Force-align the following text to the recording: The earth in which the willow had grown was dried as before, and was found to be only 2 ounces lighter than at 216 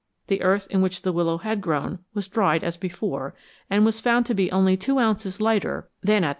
The 0.25 0.41
earth 0.41 0.65
in 0.71 0.81
which 0.81 1.03
the 1.03 1.11
willow 1.13 1.37
had 1.37 1.61
grown 1.61 1.99
was 2.15 2.27
dried 2.27 2.63
as 2.63 2.75
before, 2.75 3.35
and 3.69 3.85
was 3.85 3.99
found 3.99 4.25
to 4.25 4.33
be 4.33 4.51
only 4.51 4.75
2 4.75 4.97
ounces 4.97 5.39
lighter 5.39 5.91
than 6.01 6.23
at 6.23 6.29
216 6.29 6.29